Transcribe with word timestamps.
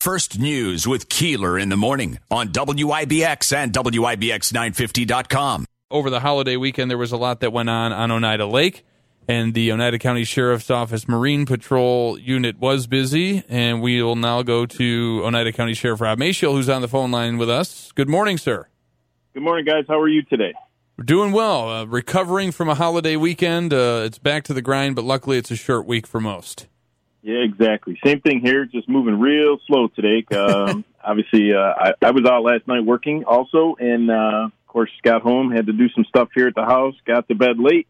First 0.00 0.38
News 0.38 0.88
with 0.88 1.10
Keeler 1.10 1.58
in 1.58 1.68
the 1.68 1.76
morning 1.76 2.18
on 2.30 2.48
WIBX 2.48 3.54
and 3.54 3.70
WIBX950.com. 3.70 5.66
Over 5.90 6.08
the 6.08 6.20
holiday 6.20 6.56
weekend, 6.56 6.90
there 6.90 6.96
was 6.96 7.12
a 7.12 7.18
lot 7.18 7.40
that 7.40 7.52
went 7.52 7.68
on 7.68 7.92
on 7.92 8.10
Oneida 8.10 8.46
Lake, 8.46 8.86
and 9.28 9.52
the 9.52 9.70
Oneida 9.70 9.98
County 9.98 10.24
Sheriff's 10.24 10.70
Office 10.70 11.06
Marine 11.06 11.44
Patrol 11.44 12.18
unit 12.18 12.58
was 12.58 12.86
busy. 12.86 13.44
And 13.46 13.82
we 13.82 14.02
will 14.02 14.16
now 14.16 14.40
go 14.40 14.64
to 14.64 15.20
Oneida 15.22 15.52
County 15.52 15.74
Sheriff 15.74 16.00
Rob 16.00 16.18
Maciol, 16.18 16.52
who's 16.52 16.70
on 16.70 16.80
the 16.80 16.88
phone 16.88 17.10
line 17.10 17.36
with 17.36 17.50
us. 17.50 17.92
Good 17.92 18.08
morning, 18.08 18.38
sir. 18.38 18.68
Good 19.34 19.42
morning, 19.42 19.66
guys. 19.66 19.84
How 19.86 20.00
are 20.00 20.08
you 20.08 20.22
today? 20.22 20.54
We're 20.96 21.04
doing 21.04 21.32
well. 21.32 21.68
Uh, 21.68 21.84
recovering 21.84 22.52
from 22.52 22.70
a 22.70 22.74
holiday 22.74 23.16
weekend. 23.16 23.74
Uh, 23.74 24.04
it's 24.06 24.18
back 24.18 24.44
to 24.44 24.54
the 24.54 24.62
grind, 24.62 24.96
but 24.96 25.04
luckily 25.04 25.36
it's 25.36 25.50
a 25.50 25.56
short 25.56 25.84
week 25.84 26.06
for 26.06 26.22
most. 26.22 26.68
Yeah, 27.22 27.38
exactly. 27.38 27.98
Same 28.04 28.20
thing 28.20 28.40
here. 28.40 28.64
Just 28.64 28.88
moving 28.88 29.18
real 29.18 29.58
slow 29.66 29.88
today. 29.88 30.24
Um, 30.36 30.84
obviously, 31.02 31.52
uh, 31.52 31.58
I, 31.58 31.92
I 32.02 32.10
was 32.12 32.24
out 32.24 32.42
last 32.42 32.66
night 32.66 32.84
working 32.84 33.24
also, 33.24 33.76
and 33.78 34.10
uh, 34.10 34.44
of 34.46 34.66
course, 34.66 34.90
got 35.02 35.22
home, 35.22 35.50
had 35.50 35.66
to 35.66 35.72
do 35.72 35.88
some 35.90 36.04
stuff 36.04 36.28
here 36.34 36.48
at 36.48 36.54
the 36.54 36.64
house, 36.64 36.94
got 37.06 37.28
to 37.28 37.34
bed 37.34 37.58
late, 37.58 37.88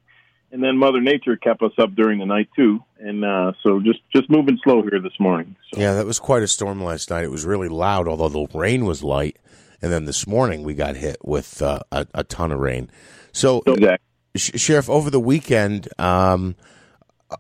and 0.53 0.63
then 0.63 0.77
Mother 0.79 1.01
Nature 1.01 1.37
kept 1.37 1.63
us 1.63 1.73
up 1.79 1.95
during 1.95 2.19
the 2.19 2.27
night 2.27 2.49
too. 2.57 2.83
And 2.99 3.25
uh, 3.25 3.53
so, 3.63 3.81
just 3.81 4.01
just 4.15 4.29
moving 4.31 4.59
slow 4.65 4.83
here 4.83 5.01
this 5.01 5.19
morning. 5.21 5.57
So. 5.73 5.81
Yeah, 5.81 5.95
that 5.95 6.07
was 6.07 6.19
quite 6.19 6.43
a 6.43 6.49
storm 6.49 6.83
last 6.83 7.11
night. 7.11 7.25
It 7.25 7.31
was 7.31 7.45
really 7.45 7.69
loud, 7.69 8.09
although 8.09 8.29
the 8.29 8.59
rain 8.59 8.85
was 8.85 9.03
light. 9.03 9.39
And 9.83 9.91
then 9.93 10.05
this 10.05 10.27
morning 10.27 10.63
we 10.63 10.75
got 10.75 10.97
hit 10.97 11.17
with 11.25 11.63
uh, 11.63 11.81
a, 11.91 12.07
a 12.15 12.25
ton 12.25 12.53
of 12.53 12.61
rain. 12.61 12.91
So, 13.33 13.63
Exactly. 13.67 13.99
Sh- 14.37 14.61
Sheriff, 14.61 14.91
over 14.91 15.11
the 15.11 15.21
weekend, 15.21 15.89
um, 15.99 16.55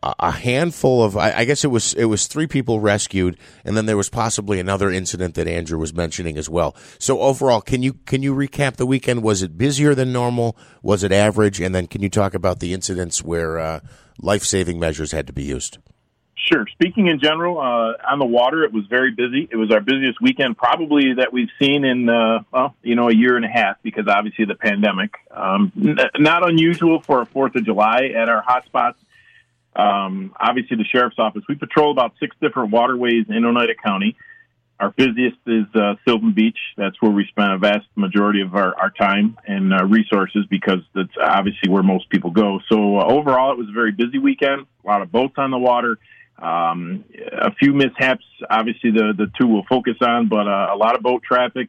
a 0.03 0.31
handful 0.31 1.03
of 1.03 1.17
I, 1.17 1.33
I 1.39 1.45
guess 1.45 1.65
it 1.65 1.69
was 1.69 1.95
it 1.95 2.05
was 2.07 2.27
three 2.27 2.47
people 2.47 2.81
rescued, 2.81 3.37
and 3.65 3.77
then 3.77 3.87
there 3.87 3.97
was 3.97 4.09
possibly 4.09 4.61
another 4.61 4.91
incident 4.91 5.35
that 5.35 5.49
Andrew 5.49 5.79
was 5.79 5.93
mentioning 5.93 6.37
as 6.39 6.49
well. 6.49 6.77
So 6.99 7.21
overall, 7.21 7.61
can 7.61 7.83
you 7.83 7.95
can 7.95 8.23
you 8.23 8.35
recap 8.35 8.77
the 8.77 8.87
weekend? 8.87 9.23
Was 9.23 9.43
it 9.43 9.59
busier 9.59 9.95
than 9.95 10.13
normal? 10.13 10.57
Was 10.83 11.03
it 11.03 11.13
average? 11.13 11.61
And 11.61 11.75
then 11.75 11.87
can 11.87 12.03
you 12.03 12.09
talk 12.09 12.35
about 12.35 12.61
the 12.61 12.73
incidents 12.73 13.23
where 13.23 13.59
uh, 13.59 13.81
life 14.21 14.45
saving 14.45 14.79
measures 14.79 15.13
had 15.13 15.27
to 15.27 15.33
be 15.33 15.45
used? 15.45 15.79
Sure. 16.37 16.67
Speaking 16.73 17.07
in 17.07 17.21
general, 17.21 17.59
uh, 17.59 18.11
on 18.11 18.19
the 18.19 18.25
water, 18.25 18.65
it 18.65 18.73
was 18.73 18.85
very 18.89 19.11
busy. 19.11 19.47
It 19.51 19.57
was 19.57 19.71
our 19.71 19.81
busiest 19.81 20.21
weekend 20.21 20.57
probably 20.57 21.15
that 21.19 21.33
we've 21.33 21.51
seen 21.61 21.85
in, 21.85 22.09
uh, 22.09 22.41
well, 22.51 22.75
you 22.83 22.95
know, 22.95 23.09
a 23.09 23.15
year 23.15 23.37
and 23.37 23.45
a 23.45 23.49
half 23.49 23.77
because 23.83 24.07
obviously 24.09 24.47
the 24.47 24.55
pandemic. 24.55 25.11
Um, 25.31 25.71
n- 25.77 25.99
not 26.19 26.49
unusual 26.49 27.03
for 27.03 27.23
a 27.23 27.27
4th 27.27 27.57
of 27.57 27.65
July 27.65 28.13
at 28.17 28.29
our 28.29 28.43
hotspots. 28.43 28.95
Um, 29.77 30.35
obviously, 30.39 30.77
the 30.77 30.85
sheriff's 30.85 31.19
office, 31.19 31.43
we 31.49 31.55
patrol 31.55 31.93
about 31.93 32.15
six 32.21 32.35
different 32.41 32.71
waterways 32.73 33.27
in 33.29 33.45
Oneida 33.45 33.75
County. 33.75 34.17
Our 34.81 34.91
busiest 34.91 35.37
is 35.47 35.67
uh, 35.75 35.95
Sylvan 36.07 36.33
Beach. 36.33 36.57
That's 36.79 37.01
where 37.03 37.11
we 37.11 37.27
spend 37.27 37.53
a 37.53 37.59
vast 37.59 37.87
majority 37.97 38.41
of 38.41 38.55
our, 38.55 38.75
our 38.77 38.91
time 38.91 39.37
and 39.47 39.75
uh, 39.75 39.85
resources 39.85 40.47
because 40.49 40.81
that's 40.95 41.13
obviously 41.23 41.69
where 41.69 41.83
most 41.83 42.09
people 42.09 42.31
go. 42.31 42.61
So 42.71 42.99
uh, 42.99 43.05
overall, 43.05 43.53
it 43.53 43.59
was 43.59 43.69
a 43.69 43.73
very 43.73 43.93
busy 43.93 44.19
weekend. 44.19 44.67
A 44.83 44.87
lot 44.87 45.03
of 45.03 45.13
boats 45.13 45.35
on 45.37 45.51
the 45.51 45.59
water. 45.59 45.99
Um, 46.39 47.05
a 47.33 47.53
few 47.55 47.75
mishaps, 47.75 48.25
obviously 48.49 48.91
the 48.91 49.13
the 49.15 49.31
two 49.39 49.47
will 49.47 49.67
focus 49.69 49.97
on, 50.01 50.29
but 50.29 50.49
uh, 50.49 50.69
a 50.73 50.77
lot 50.77 50.97
of 50.97 51.03
boat 51.03 51.23
traffic. 51.23 51.69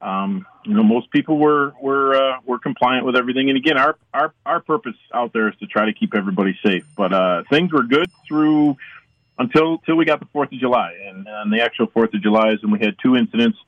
Um, 0.00 0.46
you 0.66 0.74
know, 0.74 0.82
most 0.82 1.10
people 1.10 1.38
were 1.38 1.72
were 1.80 2.14
uh, 2.14 2.40
were 2.44 2.58
compliant 2.58 3.06
with 3.06 3.16
everything. 3.16 3.48
And 3.48 3.56
again, 3.56 3.78
our 3.78 3.96
our 4.12 4.34
our 4.44 4.60
purpose 4.60 4.96
out 5.14 5.32
there 5.32 5.48
is 5.48 5.54
to 5.60 5.66
try 5.66 5.86
to 5.86 5.92
keep 5.92 6.14
everybody 6.14 6.58
safe. 6.64 6.84
But 6.96 7.12
uh, 7.12 7.44
things 7.48 7.72
were 7.72 7.84
good 7.84 8.10
through 8.26 8.76
until 9.38 9.74
until 9.74 9.96
we 9.96 10.04
got 10.04 10.18
the 10.18 10.26
Fourth 10.26 10.52
of 10.52 10.58
July, 10.58 10.92
and, 11.06 11.26
and 11.28 11.52
the 11.52 11.60
actual 11.62 11.86
Fourth 11.86 12.12
of 12.14 12.22
July 12.22 12.52
is 12.52 12.62
when 12.62 12.72
we 12.72 12.80
had 12.80 12.96
two 13.00 13.16
incidents, 13.16 13.58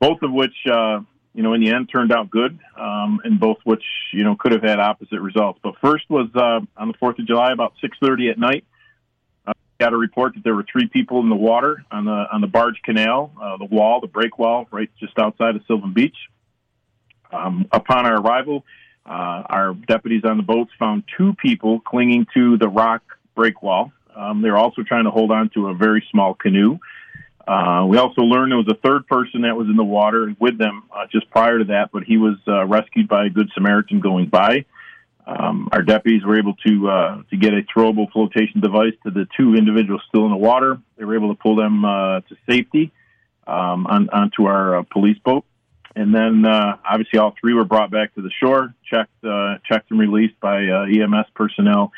both 0.00 0.22
of 0.22 0.32
which 0.32 0.54
uh, 0.70 1.00
you 1.34 1.42
know 1.42 1.52
in 1.52 1.60
the 1.60 1.72
end 1.72 1.90
turned 1.92 2.10
out 2.10 2.30
good, 2.30 2.58
um, 2.76 3.20
and 3.22 3.38
both 3.38 3.58
which 3.64 3.84
you 4.12 4.24
know 4.24 4.34
could 4.34 4.52
have 4.52 4.62
had 4.62 4.80
opposite 4.80 5.20
results. 5.20 5.60
But 5.62 5.74
first 5.82 6.08
was 6.08 6.28
uh, 6.34 6.60
on 6.80 6.88
the 6.88 6.94
Fourth 6.98 7.18
of 7.18 7.26
July 7.26 7.52
about 7.52 7.74
six 7.82 7.98
thirty 8.00 8.30
at 8.30 8.38
night. 8.38 8.64
Uh, 9.46 9.52
got 9.78 9.92
a 9.92 9.96
report 9.96 10.34
that 10.34 10.42
there 10.42 10.54
were 10.54 10.64
three 10.72 10.88
people 10.88 11.20
in 11.20 11.28
the 11.28 11.36
water 11.36 11.84
on 11.90 12.06
the 12.06 12.26
on 12.32 12.40
the 12.40 12.46
barge 12.46 12.80
canal, 12.82 13.30
uh, 13.40 13.58
the 13.58 13.66
wall, 13.66 14.00
the 14.00 14.06
break 14.06 14.38
wall, 14.38 14.66
right 14.70 14.88
just 14.98 15.18
outside 15.18 15.54
of 15.54 15.62
Sylvan 15.66 15.92
Beach. 15.92 16.16
Um, 17.32 17.66
upon 17.72 18.06
our 18.06 18.16
arrival, 18.20 18.64
uh, 19.04 19.42
our 19.48 19.74
deputies 19.74 20.22
on 20.24 20.36
the 20.36 20.42
boats 20.42 20.70
found 20.78 21.04
two 21.16 21.34
people 21.34 21.80
clinging 21.80 22.26
to 22.34 22.56
the 22.58 22.68
rock 22.68 23.02
break 23.34 23.62
wall. 23.62 23.92
Um, 24.14 24.42
they 24.42 24.50
were 24.50 24.56
also 24.56 24.82
trying 24.82 25.04
to 25.04 25.10
hold 25.10 25.30
on 25.30 25.50
to 25.50 25.68
a 25.68 25.74
very 25.74 26.04
small 26.10 26.34
canoe. 26.34 26.78
Uh, 27.46 27.86
we 27.88 27.96
also 27.96 28.22
learned 28.22 28.50
there 28.50 28.58
was 28.58 28.68
a 28.68 28.88
third 28.88 29.06
person 29.06 29.42
that 29.42 29.56
was 29.56 29.68
in 29.68 29.76
the 29.76 29.84
water 29.84 30.34
with 30.40 30.58
them 30.58 30.84
uh, 30.94 31.06
just 31.12 31.30
prior 31.30 31.58
to 31.58 31.64
that, 31.66 31.90
but 31.92 32.02
he 32.02 32.16
was 32.16 32.36
uh, 32.48 32.64
rescued 32.66 33.08
by 33.08 33.26
a 33.26 33.30
good 33.30 33.48
Samaritan 33.54 34.00
going 34.00 34.28
by. 34.28 34.64
Um, 35.26 35.68
our 35.72 35.82
deputies 35.82 36.24
were 36.24 36.38
able 36.38 36.54
to 36.66 36.88
uh, 36.88 37.22
to 37.30 37.36
get 37.36 37.52
a 37.52 37.62
throwable 37.62 38.10
flotation 38.12 38.60
device 38.60 38.94
to 39.04 39.10
the 39.10 39.26
two 39.36 39.54
individuals 39.54 40.02
still 40.08 40.24
in 40.24 40.30
the 40.30 40.36
water. 40.36 40.78
They 40.96 41.04
were 41.04 41.16
able 41.16 41.34
to 41.34 41.40
pull 41.40 41.56
them 41.56 41.84
uh, 41.84 42.20
to 42.20 42.36
safety 42.48 42.92
um, 43.46 43.86
on, 43.86 44.08
onto 44.10 44.46
our 44.46 44.78
uh, 44.78 44.82
police 44.84 45.18
boat, 45.18 45.44
and 45.96 46.14
then 46.14 46.44
uh, 46.44 46.76
obviously 46.88 47.18
all 47.18 47.34
three 47.40 47.54
were 47.54 47.64
brought 47.64 47.90
back 47.90 48.14
to 48.14 48.22
the 48.22 48.30
shore, 48.38 48.74
checked 48.88 49.24
uh, 49.24 49.56
checked 49.66 49.90
and 49.90 49.98
released 49.98 50.38
by 50.40 50.66
uh, 50.66 50.84
EMS 50.84 51.26
personnel. 51.34 51.90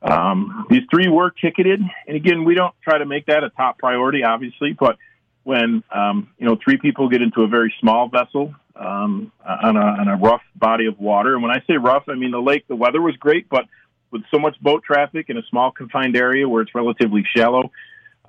Um, 0.00 0.66
these 0.70 0.82
three 0.90 1.08
were 1.08 1.30
ticketed, 1.30 1.80
and 2.06 2.16
again, 2.16 2.44
we 2.44 2.54
don't 2.54 2.74
try 2.82 2.98
to 2.98 3.04
make 3.04 3.26
that 3.26 3.44
a 3.44 3.50
top 3.50 3.78
priority, 3.78 4.24
obviously, 4.24 4.72
but 4.72 4.96
when 5.42 5.82
um, 5.94 6.28
you 6.38 6.46
know 6.46 6.56
three 6.62 6.76
people 6.76 7.08
get 7.08 7.20
into 7.20 7.42
a 7.42 7.48
very 7.48 7.74
small 7.80 8.08
vessel 8.08 8.54
um, 8.76 9.32
on, 9.44 9.76
a, 9.76 9.80
on 9.80 10.08
a 10.08 10.16
rough 10.16 10.42
body 10.54 10.86
of 10.86 10.98
water, 11.00 11.34
and 11.34 11.42
when 11.42 11.52
I 11.52 11.62
say 11.66 11.76
rough, 11.76 12.04
I 12.08 12.14
mean 12.14 12.30
the 12.30 12.40
lake. 12.40 12.66
The 12.68 12.76
weather 12.76 13.02
was 13.02 13.16
great, 13.16 13.48
but 13.48 13.64
with 14.12 14.22
so 14.30 14.38
much 14.38 14.60
boat 14.60 14.84
traffic 14.84 15.30
in 15.30 15.36
a 15.36 15.42
small 15.50 15.72
confined 15.72 16.16
area 16.16 16.48
where 16.48 16.62
it's 16.62 16.74
relatively 16.74 17.24
shallow, 17.36 17.72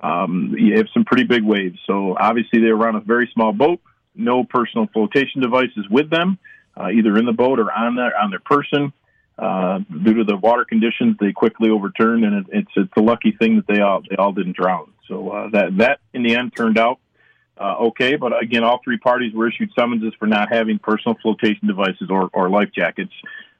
um, 0.00 0.56
you 0.58 0.76
have 0.76 0.86
some 0.92 1.04
pretty 1.04 1.24
big 1.24 1.44
waves. 1.44 1.78
So 1.86 2.16
obviously 2.18 2.60
they 2.60 2.72
were 2.72 2.88
on 2.88 2.96
a 2.96 3.00
very 3.00 3.30
small 3.32 3.52
boat, 3.52 3.80
no 4.14 4.44
personal 4.44 4.86
flotation 4.92 5.40
devices 5.42 5.88
with 5.90 6.10
them, 6.10 6.38
uh, 6.76 6.88
either 6.90 7.16
in 7.16 7.26
the 7.26 7.32
boat 7.32 7.58
or 7.58 7.72
on 7.72 7.96
their 7.96 8.16
on 8.16 8.30
their 8.30 8.40
person. 8.40 8.92
Uh, 9.36 9.78
due 10.04 10.14
to 10.14 10.24
the 10.24 10.36
water 10.36 10.64
conditions, 10.64 11.16
they 11.18 11.32
quickly 11.32 11.68
overturned, 11.68 12.24
and 12.24 12.46
it, 12.46 12.46
it's 12.52 12.70
it's 12.76 12.92
a 12.96 13.00
lucky 13.00 13.32
thing 13.32 13.56
that 13.56 13.66
they 13.66 13.80
all 13.80 14.00
they 14.08 14.16
all 14.16 14.32
didn't 14.32 14.56
drown. 14.56 14.92
So 15.08 15.30
uh, 15.30 15.48
that 15.50 15.76
that 15.78 16.00
in 16.12 16.22
the 16.22 16.36
end 16.36 16.54
turned 16.56 16.78
out 16.78 17.00
uh, 17.58 17.76
okay. 17.88 18.16
But 18.16 18.40
again, 18.40 18.64
all 18.64 18.80
three 18.82 18.98
parties 18.98 19.32
were 19.34 19.48
issued 19.48 19.70
summonses 19.78 20.12
for 20.18 20.26
not 20.26 20.52
having 20.52 20.78
personal 20.78 21.16
flotation 21.22 21.66
devices 21.68 22.08
or, 22.10 22.28
or 22.32 22.50
life 22.50 22.70
jackets, 22.74 23.12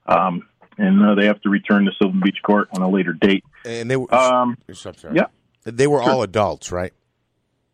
um, 0.07 0.47
and 0.79 1.05
uh, 1.05 1.15
they 1.15 1.27
have 1.27 1.41
to 1.43 1.49
return 1.49 1.85
to 1.85 1.93
Sylvan 2.01 2.21
Beach 2.25 2.39
Court 2.43 2.69
on 2.73 2.83
a 2.83 2.89
later 2.89 3.13
date. 3.13 3.45
And 3.65 3.91
they 3.91 3.97
were 3.97 4.13
Um, 4.13 4.59
yeah. 5.13 5.27
they 5.65 5.87
were 5.87 6.03
Sure. 6.03 6.11
all 6.11 6.23
adults, 6.23 6.73
right? 6.73 6.93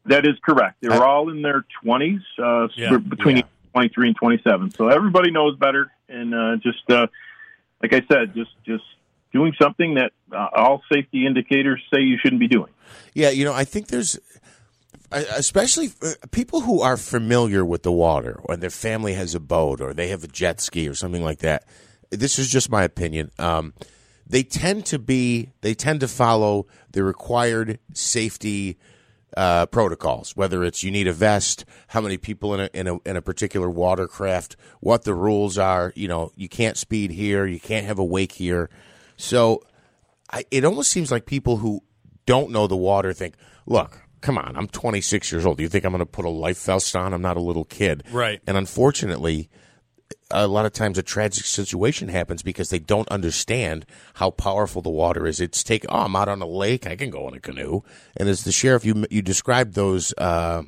That 0.06 0.26
is 0.26 0.34
correct. 0.42 0.76
They 0.80 0.88
were 0.88 1.04
all 1.04 1.28
in 1.30 1.42
their 1.42 1.64
twenties, 1.82 2.22
uh, 2.42 2.68
Yeah. 2.74 2.96
between 2.96 3.36
Yeah. 3.38 3.42
twenty 3.72 3.88
three 3.90 4.08
and 4.08 4.16
twenty 4.16 4.40
seven. 4.42 4.70
So 4.70 4.88
everybody 4.88 5.30
knows 5.30 5.56
better, 5.56 5.90
and 6.08 6.34
uh, 6.34 6.56
just 6.56 6.90
uh, 6.90 7.06
like 7.82 7.92
I 7.92 8.02
said, 8.10 8.34
just 8.34 8.50
just 8.64 8.84
doing 9.32 9.52
something 9.60 9.94
that 9.94 10.12
uh, 10.32 10.48
all 10.56 10.82
safety 10.92 11.26
indicators 11.26 11.80
say 11.92 12.00
you 12.00 12.18
shouldn't 12.18 12.40
be 12.40 12.48
doing. 12.48 12.70
Yeah, 13.14 13.30
you 13.30 13.44
know, 13.44 13.52
I 13.52 13.64
think 13.64 13.88
there's, 13.88 14.18
uh, 15.12 15.22
especially 15.36 15.90
uh, 16.02 16.14
people 16.32 16.62
who 16.62 16.80
are 16.80 16.96
familiar 16.96 17.64
with 17.64 17.82
the 17.82 17.92
water, 17.92 18.40
or 18.44 18.56
their 18.56 18.70
family 18.70 19.12
has 19.14 19.34
a 19.34 19.40
boat, 19.40 19.80
or 19.80 19.92
they 19.94 20.08
have 20.08 20.24
a 20.24 20.28
jet 20.28 20.60
ski, 20.60 20.88
or 20.88 20.94
something 20.94 21.22
like 21.22 21.38
that. 21.40 21.64
This 22.10 22.38
is 22.38 22.50
just 22.50 22.70
my 22.70 22.82
opinion. 22.82 23.30
Um, 23.38 23.74
they 24.26 24.42
tend 24.42 24.86
to 24.86 24.98
be, 24.98 25.50
they 25.60 25.74
tend 25.74 26.00
to 26.00 26.08
follow 26.08 26.66
the 26.90 27.04
required 27.04 27.78
safety 27.94 28.78
uh, 29.36 29.66
protocols. 29.66 30.36
Whether 30.36 30.64
it's 30.64 30.82
you 30.82 30.90
need 30.90 31.06
a 31.06 31.12
vest, 31.12 31.64
how 31.88 32.00
many 32.00 32.16
people 32.18 32.54
in 32.54 32.60
a, 32.60 32.70
in 32.74 32.88
a 32.88 32.98
in 33.08 33.16
a 33.16 33.22
particular 33.22 33.70
watercraft, 33.70 34.56
what 34.80 35.04
the 35.04 35.14
rules 35.14 35.58
are. 35.58 35.92
You 35.96 36.08
know, 36.08 36.32
you 36.36 36.48
can't 36.48 36.76
speed 36.76 37.10
here, 37.10 37.46
you 37.46 37.60
can't 37.60 37.86
have 37.86 37.98
a 37.98 38.04
wake 38.04 38.32
here. 38.32 38.70
So 39.16 39.62
I, 40.32 40.44
it 40.50 40.64
almost 40.64 40.90
seems 40.90 41.10
like 41.10 41.26
people 41.26 41.58
who 41.58 41.82
don't 42.26 42.50
know 42.50 42.66
the 42.66 42.76
water 42.76 43.12
think, 43.12 43.34
look, 43.66 44.00
come 44.20 44.38
on, 44.38 44.56
I'm 44.56 44.68
26 44.68 45.32
years 45.32 45.46
old. 45.46 45.56
Do 45.56 45.62
you 45.62 45.68
think 45.68 45.84
I'm 45.84 45.92
going 45.92 46.00
to 46.00 46.06
put 46.06 46.24
a 46.24 46.30
life 46.30 46.62
vest 46.64 46.94
on? 46.94 47.12
I'm 47.12 47.22
not 47.22 47.36
a 47.36 47.40
little 47.40 47.64
kid. 47.64 48.04
Right. 48.12 48.40
And 48.46 48.56
unfortunately, 48.56 49.50
a 50.30 50.46
lot 50.46 50.66
of 50.66 50.72
times 50.72 50.98
a 50.98 51.02
tragic 51.02 51.44
situation 51.44 52.08
happens 52.08 52.42
because 52.42 52.70
they 52.70 52.78
don't 52.78 53.08
understand 53.08 53.84
how 54.14 54.30
powerful 54.30 54.82
the 54.82 54.90
water 54.90 55.26
is. 55.26 55.40
It's 55.40 55.62
take, 55.64 55.84
oh, 55.88 56.02
I'm 56.02 56.16
out 56.16 56.28
on 56.28 56.40
a 56.40 56.46
lake. 56.46 56.86
I 56.86 56.96
can 56.96 57.10
go 57.10 57.26
in 57.28 57.34
a 57.34 57.40
canoe. 57.40 57.82
And 58.16 58.28
as 58.28 58.44
the 58.44 58.52
sheriff, 58.52 58.84
you, 58.84 59.04
you 59.10 59.22
described 59.22 59.74
those, 59.74 60.14
uh, 60.18 60.62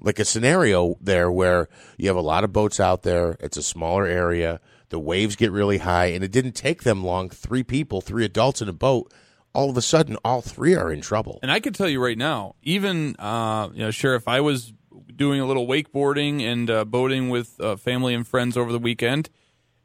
like 0.00 0.18
a 0.18 0.24
scenario 0.24 0.96
there 1.00 1.30
where 1.30 1.68
you 1.96 2.08
have 2.08 2.16
a 2.16 2.22
lot 2.22 2.44
of 2.44 2.52
boats 2.52 2.80
out 2.80 3.02
there. 3.02 3.36
It's 3.40 3.56
a 3.56 3.62
smaller 3.62 4.06
area. 4.06 4.60
The 4.90 4.98
waves 4.98 5.36
get 5.36 5.50
really 5.50 5.78
high, 5.78 6.06
and 6.06 6.22
it 6.22 6.30
didn't 6.30 6.52
take 6.52 6.82
them 6.82 7.04
long. 7.04 7.30
Three 7.30 7.62
people, 7.62 8.00
three 8.00 8.24
adults 8.24 8.60
in 8.60 8.68
a 8.68 8.72
boat, 8.72 9.12
all 9.52 9.70
of 9.70 9.76
a 9.76 9.82
sudden 9.82 10.16
all 10.24 10.42
three 10.42 10.74
are 10.74 10.92
in 10.92 11.00
trouble. 11.00 11.38
And 11.42 11.50
I 11.50 11.60
can 11.60 11.72
tell 11.72 11.88
you 11.88 12.02
right 12.02 12.18
now, 12.18 12.54
even 12.62 13.16
uh, 13.18 13.70
you 13.72 13.80
know, 13.80 13.90
Sheriff, 13.90 14.28
I 14.28 14.40
was 14.40 14.72
doing 15.14 15.40
a 15.40 15.46
little 15.46 15.66
wakeboarding 15.66 16.42
and 16.42 16.70
uh, 16.70 16.84
boating 16.84 17.28
with 17.28 17.60
uh, 17.60 17.76
family 17.76 18.14
and 18.14 18.26
friends 18.26 18.56
over 18.56 18.72
the 18.72 18.78
weekend, 18.78 19.30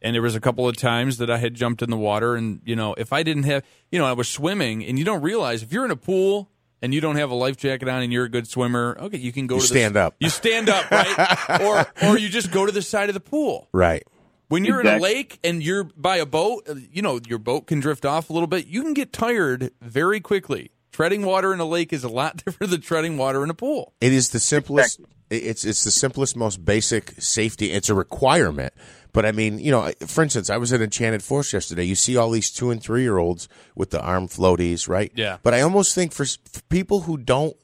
and 0.01 0.15
there 0.15 0.21
was 0.21 0.35
a 0.35 0.39
couple 0.39 0.67
of 0.67 0.77
times 0.77 1.17
that 1.17 1.29
I 1.29 1.37
had 1.37 1.53
jumped 1.55 1.81
in 1.81 1.89
the 1.89 1.97
water, 1.97 2.35
and 2.35 2.61
you 2.65 2.75
know, 2.75 2.93
if 2.97 3.11
I 3.11 3.23
didn't 3.23 3.43
have, 3.43 3.63
you 3.91 3.99
know, 3.99 4.05
I 4.05 4.13
was 4.13 4.29
swimming, 4.29 4.83
and 4.85 4.97
you 4.97 5.05
don't 5.05 5.21
realize 5.21 5.63
if 5.63 5.71
you're 5.73 5.85
in 5.85 5.91
a 5.91 5.95
pool 5.95 6.49
and 6.81 6.93
you 6.93 7.01
don't 7.01 7.17
have 7.17 7.29
a 7.29 7.35
life 7.35 7.57
jacket 7.57 7.89
on 7.89 8.01
and 8.01 8.13
you're 8.13 8.25
a 8.25 8.29
good 8.29 8.47
swimmer, 8.47 8.97
okay, 8.99 9.17
you 9.17 9.31
can 9.31 9.47
go 9.47 9.55
You 9.55 9.61
to 9.61 9.67
stand 9.67 9.95
the, 9.95 10.01
up. 10.01 10.15
You 10.19 10.29
stand 10.29 10.69
up, 10.69 10.89
right? 10.89 11.61
or 11.61 11.85
or 12.07 12.17
you 12.17 12.29
just 12.29 12.51
go 12.51 12.65
to 12.65 12.71
the 12.71 12.81
side 12.81 13.09
of 13.09 13.13
the 13.13 13.19
pool. 13.19 13.67
Right. 13.73 14.03
When 14.47 14.65
you're 14.65 14.81
in 14.81 14.87
a 14.87 14.97
lake 14.97 15.37
and 15.43 15.61
you're 15.61 15.83
by 15.83 16.17
a 16.17 16.25
boat, 16.25 16.67
uh, 16.67 16.73
you 16.91 17.03
know, 17.03 17.19
your 17.27 17.37
boat 17.37 17.67
can 17.67 17.79
drift 17.79 18.03
off 18.03 18.31
a 18.31 18.33
little 18.33 18.47
bit. 18.47 18.65
You 18.65 18.81
can 18.81 18.95
get 18.95 19.13
tired 19.13 19.71
very 19.79 20.19
quickly. 20.19 20.71
Treading 20.99 21.25
water 21.25 21.53
in 21.53 21.61
a 21.61 21.65
lake 21.65 21.93
is 21.93 22.03
a 22.03 22.09
lot 22.09 22.35
different 22.45 22.71
than 22.71 22.81
treading 22.81 23.17
water 23.17 23.41
in 23.41 23.49
a 23.49 23.53
pool. 23.53 23.93
It 24.01 24.11
is 24.11 24.31
the 24.31 24.39
simplest. 24.39 24.99
It's 25.29 25.63
it's 25.63 25.85
the 25.85 25.91
simplest, 25.91 26.35
most 26.35 26.65
basic 26.65 27.13
safety. 27.21 27.71
It's 27.71 27.87
a 27.87 27.95
requirement. 27.95 28.73
But 29.13 29.25
I 29.25 29.31
mean, 29.31 29.59
you 29.59 29.71
know, 29.71 29.89
for 30.07 30.23
instance, 30.23 30.49
I 30.49 30.57
was 30.57 30.73
at 30.73 30.81
Enchanted 30.81 31.23
Forest 31.23 31.53
yesterday. 31.53 31.85
You 31.85 31.95
see 31.95 32.17
all 32.17 32.29
these 32.31 32.51
two 32.51 32.69
and 32.69 32.83
three 32.83 33.03
year 33.03 33.17
olds 33.17 33.47
with 33.75 33.91
the 33.91 34.01
arm 34.01 34.27
floaties, 34.27 34.89
right? 34.89 35.09
Yeah. 35.15 35.37
But 35.41 35.53
I 35.53 35.61
almost 35.61 35.95
think 35.95 36.11
for, 36.11 36.25
for 36.25 36.61
people 36.63 37.01
who 37.01 37.15
don't 37.15 37.55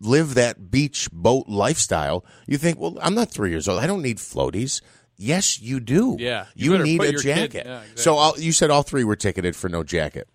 live 0.00 0.34
that 0.34 0.70
beach 0.70 1.08
boat 1.10 1.48
lifestyle, 1.48 2.24
you 2.46 2.56
think, 2.56 2.78
well, 2.78 2.98
I'm 3.02 3.16
not 3.16 3.32
three 3.32 3.50
years 3.50 3.66
old. 3.66 3.80
I 3.82 3.88
don't 3.88 4.02
need 4.02 4.18
floaties. 4.18 4.80
Yes, 5.16 5.60
you 5.60 5.80
do. 5.80 6.16
Yeah, 6.20 6.46
you 6.54 6.76
You, 6.76 6.84
need 6.84 7.00
a 7.02 7.12
jacket. 7.14 7.64
yeah, 7.66 7.80
exactly. 7.80 7.96
So 7.96 8.02
So 8.02 8.14
all, 8.14 8.38
you 8.38 8.52
said 8.52 8.70
all 8.70 8.84
three 8.84 9.02
were 9.02 9.16
ticketed 9.16 9.56
for 9.56 9.68
no 9.68 9.82
jacket. 9.82 10.28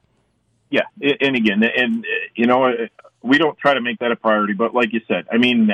Yeah, 0.72 0.84
and 1.00 1.36
again, 1.36 1.62
and 1.64 2.06
you 2.34 2.48
know, 2.48 2.74
we 3.22 3.38
don't 3.38 3.58
try 3.58 3.74
to 3.74 3.82
make 3.82 4.00
that 4.00 4.12
a 4.12 4.16
priority, 4.16 4.54
but 4.54 4.74
like 4.74 4.94
you 4.94 5.02
said, 5.08 5.28
I 5.32 5.38
mean, 5.38 5.70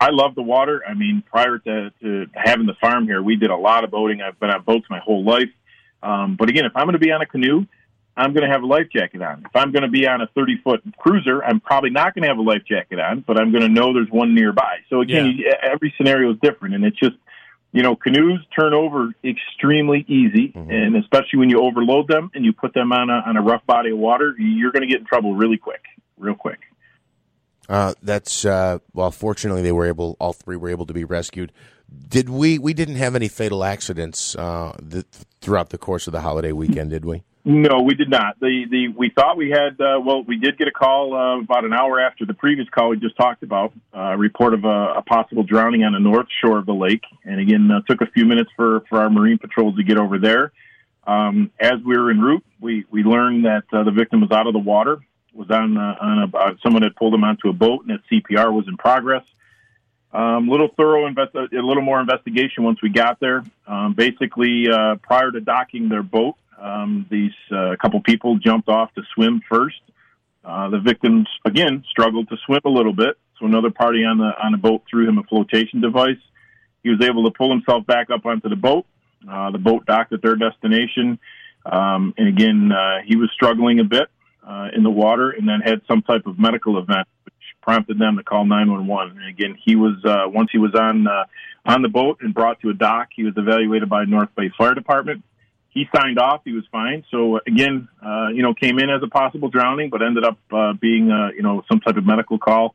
I, 0.00 0.10
love 0.10 0.34
the 0.34 0.42
water. 0.42 0.82
I 0.86 0.94
mean, 0.94 1.22
prior 1.28 1.58
to, 1.58 1.90
to 2.02 2.26
having 2.34 2.66
the 2.66 2.74
farm 2.80 3.06
here, 3.06 3.22
we 3.22 3.34
did 3.36 3.50
a 3.50 3.56
lot 3.56 3.82
of 3.82 3.90
boating. 3.90 4.20
I've 4.22 4.38
been 4.38 4.50
on 4.50 4.62
boats 4.62 4.86
my 4.88 5.00
whole 5.00 5.24
life. 5.24 5.48
Um, 6.02 6.36
but 6.38 6.48
again, 6.48 6.64
if 6.64 6.72
I'm 6.76 6.84
going 6.84 6.92
to 6.92 7.00
be 7.00 7.10
on 7.10 7.22
a 7.22 7.26
canoe, 7.26 7.64
I'm 8.16 8.32
going 8.34 8.46
to 8.46 8.52
have 8.52 8.62
a 8.62 8.66
life 8.66 8.88
jacket 8.92 9.22
on. 9.22 9.42
If 9.46 9.56
I'm 9.56 9.72
going 9.72 9.82
to 9.82 9.88
be 9.88 10.06
on 10.06 10.20
a 10.20 10.26
30 10.28 10.58
foot 10.62 10.82
cruiser, 10.98 11.42
I'm 11.42 11.60
probably 11.60 11.90
not 11.90 12.14
going 12.14 12.22
to 12.22 12.28
have 12.28 12.38
a 12.38 12.42
life 12.42 12.62
jacket 12.68 13.00
on, 13.00 13.24
but 13.26 13.40
I'm 13.40 13.50
going 13.50 13.62
to 13.62 13.68
know 13.70 13.92
there's 13.94 14.10
one 14.10 14.34
nearby. 14.34 14.78
So 14.90 15.00
again, 15.00 15.26
you- 15.38 15.52
every 15.62 15.94
scenario 15.96 16.32
is 16.32 16.38
different, 16.42 16.74
and 16.74 16.84
it's 16.84 16.98
just 16.98 17.16
you 17.72 17.82
know, 17.82 17.96
canoes 17.96 18.44
turn 18.54 18.74
over 18.74 19.12
extremely 19.24 20.04
easy, 20.06 20.52
and 20.54 20.94
especially 20.96 21.38
when 21.38 21.48
you 21.50 21.62
overload 21.62 22.06
them 22.06 22.30
and 22.34 22.44
you 22.44 22.52
put 22.52 22.74
them 22.74 22.92
on 22.92 23.08
a 23.08 23.22
on 23.26 23.36
a 23.36 23.42
rough 23.42 23.64
body 23.66 23.90
of 23.90 23.98
water, 23.98 24.34
you're 24.38 24.72
going 24.72 24.82
to 24.82 24.86
get 24.88 25.00
in 25.00 25.06
trouble 25.06 25.34
really 25.34 25.56
quick, 25.56 25.82
real 26.18 26.34
quick. 26.34 26.60
Uh, 27.68 27.94
that's 28.02 28.44
uh, 28.44 28.78
well. 28.92 29.10
Fortunately, 29.10 29.62
they 29.62 29.72
were 29.72 29.86
able. 29.86 30.16
All 30.20 30.34
three 30.34 30.56
were 30.56 30.68
able 30.68 30.84
to 30.86 30.92
be 30.92 31.04
rescued. 31.04 31.52
Did 32.08 32.28
we? 32.28 32.58
We 32.58 32.74
didn't 32.74 32.96
have 32.96 33.16
any 33.16 33.28
fatal 33.28 33.64
accidents 33.64 34.36
uh, 34.36 34.76
th- 34.90 35.06
throughout 35.40 35.70
the 35.70 35.78
course 35.78 36.06
of 36.06 36.12
the 36.12 36.20
holiday 36.20 36.52
weekend, 36.52 36.90
did 36.90 37.04
we? 37.04 37.22
No, 37.44 37.82
we 37.82 37.94
did 37.94 38.08
not. 38.08 38.38
The 38.38 38.66
the 38.70 38.88
we 38.88 39.10
thought 39.10 39.36
we 39.36 39.50
had. 39.50 39.80
Uh, 39.80 40.00
well, 40.00 40.22
we 40.22 40.38
did 40.38 40.58
get 40.58 40.68
a 40.68 40.72
call 40.72 41.14
uh, 41.14 41.40
about 41.40 41.64
an 41.64 41.72
hour 41.72 42.00
after 42.00 42.24
the 42.24 42.34
previous 42.34 42.68
call 42.68 42.90
we 42.90 42.98
just 42.98 43.16
talked 43.16 43.42
about. 43.42 43.72
Uh, 43.92 44.12
a 44.12 44.16
report 44.16 44.54
of 44.54 44.64
a, 44.64 44.94
a 44.98 45.02
possible 45.02 45.42
drowning 45.42 45.82
on 45.82 45.92
the 45.92 45.98
north 45.98 46.28
shore 46.40 46.58
of 46.58 46.66
the 46.66 46.74
lake, 46.74 47.02
and 47.24 47.40
again, 47.40 47.68
uh, 47.68 47.80
took 47.88 48.00
a 48.00 48.06
few 48.12 48.26
minutes 48.26 48.50
for 48.54 48.84
for 48.88 49.00
our 49.00 49.10
marine 49.10 49.38
patrols 49.38 49.74
to 49.74 49.82
get 49.82 49.98
over 49.98 50.18
there. 50.20 50.52
Um, 51.04 51.50
as 51.58 51.80
we 51.84 51.96
were 51.98 52.12
en 52.12 52.20
route, 52.20 52.44
we 52.60 52.84
we 52.92 53.02
learned 53.02 53.44
that 53.44 53.64
uh, 53.72 53.82
the 53.82 53.90
victim 53.90 54.20
was 54.20 54.30
out 54.30 54.46
of 54.46 54.52
the 54.52 54.60
water, 54.60 55.00
was 55.34 55.50
on 55.50 55.76
uh, 55.76 55.96
on 56.00 56.30
a 56.32 56.36
uh, 56.36 56.54
someone 56.62 56.82
had 56.82 56.94
pulled 56.94 57.12
him 57.12 57.24
onto 57.24 57.48
a 57.48 57.52
boat, 57.52 57.84
and 57.84 57.90
that 57.90 58.02
CPR 58.08 58.52
was 58.52 58.68
in 58.68 58.76
progress. 58.76 59.24
Um, 60.12 60.48
little 60.48 60.68
thorough 60.76 61.06
a 61.06 61.12
little 61.52 61.82
more 61.82 61.98
investigation 61.98 62.62
once 62.62 62.80
we 62.82 62.90
got 62.90 63.18
there. 63.18 63.42
Um, 63.66 63.94
basically, 63.94 64.68
uh, 64.70 64.96
prior 64.96 65.32
to 65.32 65.40
docking 65.40 65.88
their 65.88 66.02
boat, 66.02 66.36
um, 66.62 67.06
these 67.10 67.32
uh, 67.50 67.74
couple 67.80 68.00
people 68.00 68.38
jumped 68.38 68.68
off 68.68 68.94
to 68.94 69.02
swim 69.14 69.42
first. 69.50 69.80
Uh, 70.44 70.70
the 70.70 70.78
victims 70.78 71.28
again 71.44 71.84
struggled 71.90 72.28
to 72.28 72.36
swim 72.46 72.60
a 72.64 72.68
little 72.68 72.92
bit, 72.92 73.16
so 73.38 73.46
another 73.46 73.70
party 73.70 74.04
on 74.04 74.18
the 74.18 74.30
on 74.42 74.52
the 74.52 74.58
boat 74.58 74.82
threw 74.88 75.08
him 75.08 75.18
a 75.18 75.22
flotation 75.24 75.80
device. 75.80 76.20
He 76.82 76.90
was 76.90 77.00
able 77.00 77.24
to 77.24 77.30
pull 77.36 77.50
himself 77.50 77.86
back 77.86 78.10
up 78.10 78.26
onto 78.26 78.48
the 78.48 78.56
boat. 78.56 78.86
Uh, 79.28 79.50
the 79.50 79.58
boat 79.58 79.86
docked 79.86 80.12
at 80.12 80.22
their 80.22 80.36
destination, 80.36 81.18
um, 81.66 82.14
and 82.16 82.28
again 82.28 82.70
uh, 82.72 82.98
he 83.04 83.16
was 83.16 83.30
struggling 83.32 83.78
a 83.80 83.84
bit 83.84 84.08
uh, 84.46 84.68
in 84.74 84.82
the 84.82 84.90
water, 84.90 85.30
and 85.30 85.48
then 85.48 85.60
had 85.60 85.80
some 85.86 86.02
type 86.02 86.26
of 86.26 86.38
medical 86.38 86.78
event, 86.78 87.06
which 87.24 87.34
prompted 87.60 87.98
them 87.98 88.16
to 88.16 88.24
call 88.24 88.44
911. 88.44 89.18
And 89.18 89.28
again, 89.28 89.56
he 89.64 89.76
was 89.76 89.94
uh, 90.04 90.24
once 90.26 90.50
he 90.50 90.58
was 90.58 90.74
on 90.74 91.06
on 91.64 91.82
the 91.82 91.88
boat 91.88 92.18
and 92.20 92.34
brought 92.34 92.60
to 92.60 92.70
a 92.70 92.74
dock, 92.74 93.08
he 93.14 93.22
was 93.22 93.34
evaluated 93.36 93.88
by 93.88 94.04
North 94.04 94.34
Bay 94.36 94.50
Fire 94.56 94.74
Department 94.74 95.22
he 95.72 95.86
signed 95.94 96.18
off. 96.18 96.42
He 96.44 96.52
was 96.52 96.64
fine. 96.70 97.04
So 97.10 97.40
again, 97.46 97.88
uh, 98.04 98.28
you 98.28 98.42
know, 98.42 98.54
came 98.54 98.78
in 98.78 98.90
as 98.90 99.02
a 99.02 99.08
possible 99.08 99.48
drowning, 99.48 99.88
but 99.90 100.02
ended 100.02 100.24
up 100.24 100.38
uh, 100.52 100.74
being, 100.74 101.10
uh, 101.10 101.30
you 101.34 101.42
know, 101.42 101.62
some 101.70 101.80
type 101.80 101.96
of 101.96 102.04
medical 102.04 102.38
call. 102.38 102.74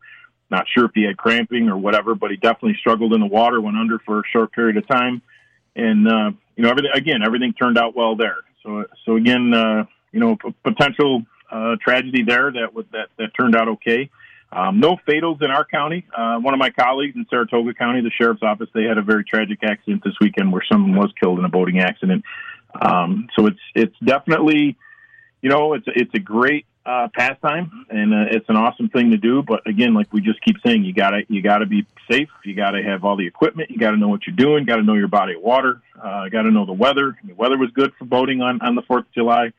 Not 0.49 0.65
sure 0.73 0.85
if 0.85 0.91
he 0.95 1.03
had 1.03 1.17
cramping 1.17 1.69
or 1.69 1.77
whatever, 1.77 2.15
but 2.15 2.31
he 2.31 2.37
definitely 2.37 2.77
struggled 2.79 3.13
in 3.13 3.19
the 3.19 3.27
water, 3.27 3.61
went 3.61 3.77
under 3.77 3.99
for 3.99 4.19
a 4.19 4.23
short 4.31 4.51
period 4.51 4.77
of 4.77 4.87
time, 4.87 5.21
and 5.75 6.07
uh, 6.07 6.31
you 6.55 6.63
know, 6.63 6.69
everything 6.69 6.91
again, 6.93 7.21
everything 7.23 7.53
turned 7.53 7.77
out 7.77 7.95
well 7.95 8.15
there. 8.15 8.37
So, 8.63 8.85
so 9.05 9.15
again, 9.17 9.53
uh, 9.53 9.85
you 10.11 10.19
know, 10.19 10.37
p- 10.37 10.55
potential 10.63 11.23
uh, 11.51 11.75
tragedy 11.81 12.23
there 12.23 12.51
that 12.51 12.73
was 12.73 12.85
that 12.93 13.09
that 13.17 13.31
turned 13.39 13.55
out 13.55 13.67
okay. 13.67 14.09
Um, 14.49 14.79
no 14.79 14.95
fatals 15.05 15.41
in 15.41 15.51
our 15.51 15.65
county. 15.65 16.05
Uh, 16.15 16.37
one 16.37 16.53
of 16.53 16.59
my 16.59 16.69
colleagues 16.69 17.17
in 17.17 17.25
Saratoga 17.29 17.73
County, 17.73 17.99
the 18.01 18.11
sheriff's 18.11 18.41
office, 18.41 18.69
they 18.73 18.83
had 18.83 18.97
a 18.97 19.01
very 19.01 19.25
tragic 19.25 19.59
accident 19.61 20.03
this 20.05 20.13
weekend 20.21 20.53
where 20.53 20.63
someone 20.71 20.95
was 20.95 21.11
killed 21.21 21.39
in 21.39 21.45
a 21.45 21.49
boating 21.49 21.79
accident. 21.79 22.23
Um, 22.79 23.27
so 23.35 23.47
it's 23.47 23.59
it's 23.75 23.95
definitely, 24.03 24.77
you 25.41 25.49
know, 25.49 25.73
it's 25.73 25.85
it's 25.87 26.13
a 26.13 26.19
great 26.19 26.65
uh, 26.85 27.09
pastime 27.13 27.85
and 27.89 28.13
uh, 28.13 28.25
it's 28.31 28.47
an 28.49 28.55
awesome 28.55 28.89
thing 28.89 29.11
to 29.11 29.17
do. 29.17 29.43
But 29.43 29.67
again, 29.67 29.93
like 29.93 30.11
we 30.13 30.21
just 30.21 30.41
keep 30.41 30.57
saying, 30.65 30.85
you 30.85 30.93
gotta 30.93 31.23
you 31.27 31.41
gotta 31.41 31.65
be 31.65 31.85
safe. 32.09 32.29
You 32.45 32.55
gotta 32.55 32.81
have 32.83 33.03
all 33.03 33.17
the 33.17 33.27
equipment. 33.27 33.71
You 33.71 33.77
gotta 33.77 33.97
know 33.97 34.07
what 34.07 34.25
you're 34.25 34.35
doing. 34.35 34.65
Got 34.65 34.77
to 34.77 34.83
know 34.83 34.93
your 34.93 35.07
body 35.07 35.35
of 35.35 35.41
water. 35.41 35.81
Uh, 36.01 36.29
got 36.29 36.43
to 36.43 36.51
know 36.51 36.65
the 36.65 36.73
weather. 36.73 37.17
The 37.23 37.33
weather 37.33 37.57
was 37.57 37.71
good 37.71 37.93
for 37.97 38.05
boating 38.05 38.41
on 38.41 38.61
on 38.61 38.75
the 38.75 38.81
Fourth 38.83 39.05
of 39.05 39.11
July. 39.13 39.51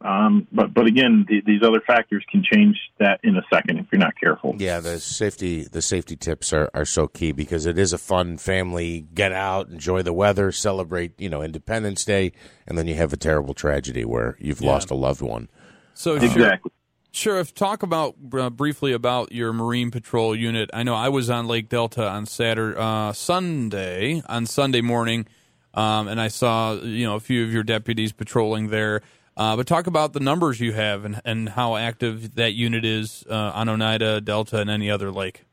Um, 0.00 0.46
but 0.52 0.74
but 0.74 0.86
again, 0.86 1.24
the, 1.28 1.40
these 1.46 1.62
other 1.62 1.80
factors 1.86 2.24
can 2.30 2.44
change 2.44 2.76
that 2.98 3.20
in 3.22 3.36
a 3.36 3.42
second 3.52 3.78
if 3.78 3.86
you're 3.90 4.00
not 4.00 4.14
careful. 4.20 4.54
Yeah, 4.58 4.80
the 4.80 5.00
safety 5.00 5.64
the 5.64 5.80
safety 5.80 6.14
tips 6.14 6.52
are, 6.52 6.68
are 6.74 6.84
so 6.84 7.06
key 7.06 7.32
because 7.32 7.64
it 7.64 7.78
is 7.78 7.94
a 7.94 7.98
fun 7.98 8.36
family 8.36 9.06
get 9.14 9.32
out, 9.32 9.68
enjoy 9.68 10.02
the 10.02 10.12
weather, 10.12 10.52
celebrate 10.52 11.18
you 11.18 11.30
know 11.30 11.42
Independence 11.42 12.04
Day, 12.04 12.32
and 12.66 12.76
then 12.76 12.86
you 12.86 12.94
have 12.94 13.12
a 13.14 13.16
terrible 13.16 13.54
tragedy 13.54 14.04
where 14.04 14.36
you've 14.38 14.60
lost 14.60 14.90
a 14.90 14.94
loved 14.94 15.22
one. 15.22 15.48
So, 15.94 16.18
Sheriff, 16.18 16.36
Exactly. 16.36 16.72
Sheriff, 17.14 17.54
talk 17.54 17.84
about 17.84 18.16
uh, 18.36 18.50
briefly 18.50 18.92
about 18.92 19.30
your 19.30 19.52
Marine 19.52 19.92
Patrol 19.92 20.34
unit. 20.34 20.68
I 20.74 20.82
know 20.82 20.96
I 20.96 21.08
was 21.08 21.30
on 21.30 21.46
Lake 21.46 21.68
Delta 21.68 22.08
on 22.08 22.26
Saturday, 22.26 22.76
uh, 22.76 23.12
Sunday, 23.12 24.20
on 24.26 24.46
Sunday 24.46 24.80
morning, 24.80 25.26
um, 25.74 26.08
and 26.08 26.20
I 26.20 26.26
saw 26.26 26.72
you 26.74 27.06
know 27.06 27.14
a 27.14 27.20
few 27.20 27.44
of 27.44 27.52
your 27.52 27.62
deputies 27.62 28.12
patrolling 28.12 28.68
there. 28.68 29.00
Uh, 29.36 29.56
but 29.56 29.66
talk 29.66 29.86
about 29.86 30.12
the 30.12 30.20
numbers 30.20 30.60
you 30.60 30.72
have 30.72 31.04
and, 31.04 31.20
and 31.24 31.50
how 31.50 31.76
active 31.76 32.36
that 32.36 32.52
unit 32.52 32.84
is 32.84 33.24
uh, 33.28 33.52
on 33.54 33.68
Oneida, 33.68 34.20
Delta, 34.20 34.60
and 34.60 34.70
any 34.70 34.90
other 34.90 35.10
lake. 35.10 35.44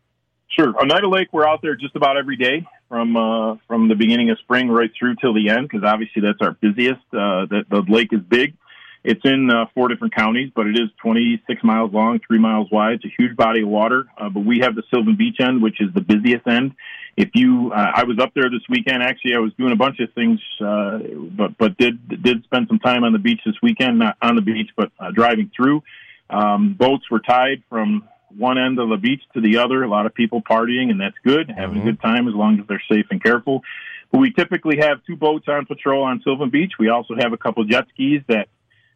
Sure. 0.50 0.74
Oneida 0.80 1.08
Lake, 1.08 1.30
we're 1.32 1.48
out 1.48 1.62
there 1.62 1.76
just 1.76 1.96
about 1.96 2.18
every 2.18 2.36
day 2.36 2.68
from 2.90 3.16
uh, 3.16 3.56
from 3.68 3.88
the 3.88 3.96
beginning 3.96 4.30
of 4.32 4.40
spring 4.40 4.68
right 4.68 4.92
through 4.98 5.16
till 5.16 5.34
the 5.34 5.50
end 5.50 5.70
because 5.70 5.84
obviously 5.86 6.22
that's 6.22 6.40
our 6.42 6.52
busiest. 6.52 7.02
Uh, 7.14 7.48
the, 7.48 7.64
the 7.70 7.84
lake 7.88 8.10
is 8.12 8.20
big. 8.20 8.56
It's 9.04 9.22
in 9.24 9.50
uh, 9.50 9.66
four 9.74 9.88
different 9.88 10.14
counties, 10.14 10.52
but 10.56 10.68
it 10.68 10.76
is 10.76 10.90
26 11.02 11.64
miles 11.64 11.92
long, 11.92 12.20
three 12.28 12.38
miles 12.38 12.68
wide. 12.72 12.96
It's 12.96 13.06
a 13.06 13.14
huge 13.18 13.36
body 13.36 13.64
of 13.64 13.70
water. 13.70 14.06
Uh, 14.16 14.30
but 14.30 14.42
we 14.42 14.60
have 14.60 14.76
the 14.76 14.84
Sylvan 14.94 15.16
Beach 15.16 15.38
end, 15.40 15.64
which 15.64 15.82
is 15.82 15.92
the 15.94 16.02
busiest 16.02 16.46
end. 16.48 16.74
If 17.18 17.30
you, 17.34 17.72
uh, 17.74 17.92
I 17.96 18.04
was 18.04 18.20
up 18.20 18.34
there 18.34 18.50
this 18.50 18.62
weekend. 18.70 19.04
Actually, 19.04 19.36
I 19.36 19.40
was 19.40 19.52
doing 19.58 19.74
a 19.74 19.76
bunch 19.76 20.00
of 20.00 20.14
things, 20.14 20.40
uh, 20.60 21.00
but 21.36 21.58
but 21.58 21.78
did 21.78 22.24
did 22.24 22.44
spend 22.46 22.68
some 22.68 22.80
time 22.80 23.04
on 23.04 23.14
the 23.14 23.20
beach 23.20 23.42
this 23.46 23.56
weekend. 23.62 24.00
Not 24.00 24.18
on 24.22 24.36
the 24.36 24.42
beach, 24.42 24.70
but 24.76 24.92
uh, 25.00 25.12
driving 25.12 25.52
through. 25.56 25.84
Um, 26.30 26.74
boats 26.74 27.10
were 27.12 27.20
tied 27.20 27.64
from 27.70 28.08
one 28.38 28.58
end 28.58 28.80
of 28.80 28.90
the 28.90 28.98
beach 28.98 29.22
to 29.34 29.42
the 29.42 29.58
other. 29.58 29.84
A 29.84 29.90
lot 29.90 30.06
of 30.06 30.14
people 30.14 30.42
partying, 30.42 30.90
and 30.90 31.02
that's 31.02 31.18
good, 31.24 31.52
having 31.56 31.82
a 31.82 31.84
good 31.84 32.02
time 32.02 32.28
as 32.28 32.34
long 32.34 32.60
as 32.60 32.66
they're 32.68 32.84
safe 32.90 33.08
and 33.12 33.22
careful. 33.22 33.62
But 34.12 34.20
we 34.20 34.32
typically 34.32 34.78
have 34.78 35.04
two 35.06 35.16
boats 35.16 35.46
on 35.48 35.66
patrol 35.66 36.04
on 36.04 36.22
Sylvan 36.24 36.50
Beach. 36.50 36.74
We 36.80 36.90
also 36.90 37.16
have 37.20 37.34
a 37.34 37.38
couple 37.38 37.64
jet 37.66 37.86
skis 37.94 38.22
that 38.28 38.48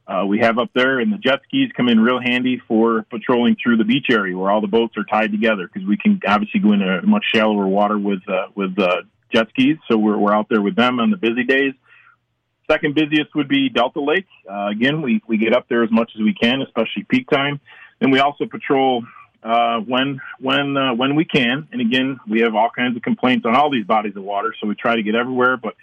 uh, 0.08 0.26
we 0.26 0.40
have 0.40 0.60
up 0.60 0.70
there, 0.76 1.00
and 1.00 1.12
the 1.12 1.18
jet 1.18 1.40
skis 1.48 1.72
come 1.76 1.90
in 1.90 2.00
real 2.00 2.20
handy 2.22 2.62
for 2.68 3.04
patrolling 3.10 3.56
through 3.62 3.78
the 3.78 3.84
beach 3.84 4.08
area 4.12 4.38
where 4.38 4.52
all 4.52 4.62
the 4.62 4.68
boats 4.68 4.96
are 4.98 5.04
tied 5.04 5.32
together 5.32 5.68
because 5.72 5.88
we 5.88 5.98
can 5.98 6.20
obviously 6.28 6.60
go 6.60 6.74
into 6.74 7.02
much 7.04 7.26
shallower 7.34 7.66
water 7.66 7.98
with 7.98 8.22
uh, 8.30 8.48
with 8.54 8.78
uh, 8.78 9.02
jet 9.34 9.48
skis. 9.50 9.78
So 9.90 9.98
we're 9.98 10.18
we're 10.18 10.34
out 10.34 10.48
there 10.50 10.62
with 10.62 10.76
them 10.76 11.00
on 11.00 11.10
the 11.10 11.18
busy 11.18 11.44
days. 11.44 11.74
Second 12.70 12.96
busiest 12.96 13.34
would 13.36 13.48
be 13.48 13.70
Delta 13.70 14.02
Lake. 14.02 14.28
Uh, 14.50 14.68
again, 14.68 15.02
we, 15.02 15.22
we 15.28 15.38
get 15.38 15.54
up 15.54 15.68
there 15.70 15.84
as 15.84 15.92
much 15.92 16.12
as 16.16 16.22
we 16.22 16.34
can, 16.34 16.62
especially 16.62 17.04
peak 17.08 17.30
time. 17.30 17.60
And 18.02 18.12
we 18.12 18.20
also 18.20 18.46
patrol 18.46 19.04
uh, 19.44 19.80
when 19.80 20.20
when 20.40 20.76
uh, 20.76 20.94
when 20.96 21.16
we 21.16 21.26
can. 21.26 21.68
And 21.72 21.82
again, 21.82 22.20
we 22.28 22.42
have 22.42 22.56
all 22.56 22.70
kinds 22.70 22.96
of 22.96 23.04
complaints 23.04 23.46
on 23.46 23.56
all 23.56 23.70
these 23.70 23.86
bodies 23.86 24.16
of 24.16 24.24
water, 24.24 24.54
so 24.60 24.68
we 24.68 24.76
try 24.76 24.96
to 24.96 25.04
get 25.04 25.16
everywhere. 25.16 25.58
But 25.58 25.76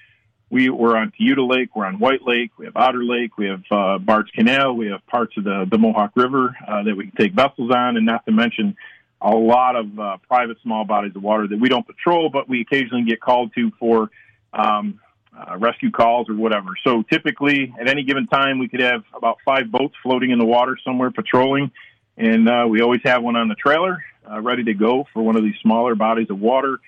we 0.53 0.69
we're 0.69 0.97
on 0.99 1.11
Kayuta 1.19 1.49
Lake, 1.49 1.75
we're 1.75 1.87
on 1.87 1.99
White 1.99 2.23
Lake, 2.27 2.53
we 2.59 2.67
have 2.67 2.77
Otter 2.77 3.03
Lake, 3.03 3.39
we 3.39 3.47
have 3.47 3.63
uh, 3.71 3.99
Barge 3.99 4.31
Canal, 4.33 4.75
we 4.77 4.89
have 4.89 5.05
parts 5.07 5.35
of 5.39 5.45
the 5.45 5.67
the 5.69 5.79
Mohawk 5.79 6.13
River 6.15 6.55
uh, 6.69 6.83
that 6.83 6.95
we 6.95 7.07
can 7.07 7.17
take 7.17 7.33
vessels 7.33 7.71
on, 7.75 7.97
and 7.97 8.05
not 8.05 8.25
to 8.27 8.33
mention 8.33 8.77
a 9.23 9.31
lot 9.31 9.77
of 9.77 9.99
uh, 9.99 10.19
private 10.29 10.59
small 10.63 10.85
bodies 10.85 11.13
of 11.17 11.23
water 11.23 11.49
that 11.49 11.59
we 11.59 11.71
don't 11.71 11.87
patrol, 11.87 12.29
but 12.29 12.51
we 12.51 12.61
occasionally 12.61 13.05
get 13.05 13.19
called 13.19 13.55
to 13.55 13.73
for 13.81 14.11
um, 14.53 15.01
uh, 15.35 15.57
rescue 15.57 15.91
calls 15.91 16.29
or 16.29 16.35
whatever. 16.35 16.69
So 16.85 17.03
typically, 17.11 17.73
at 17.81 17.89
any 17.89 18.03
given 18.03 18.27
time, 18.27 18.59
we 18.59 18.69
could 18.69 18.81
have 18.81 19.05
about 19.15 19.39
five 19.47 19.73
boats 19.73 19.95
floating 20.03 20.33
in 20.33 20.39
the 20.39 20.45
water 20.45 20.77
somewhere 20.85 21.11
patrolling, 21.11 21.71
and 22.19 22.47
uh, 22.47 22.67
we 22.69 22.83
always 22.83 23.01
have 23.05 23.23
one 23.23 23.37
on 23.37 23.49
the 23.49 23.55
trailer 23.55 24.05
uh, 24.31 24.39
ready 24.43 24.65
to 24.65 24.75
go 24.75 25.07
for 25.15 25.23
one 25.23 25.37
of 25.37 25.43
these 25.43 25.57
smaller 25.63 25.95
bodies 25.95 26.29
of 26.29 26.39
water. 26.39 26.79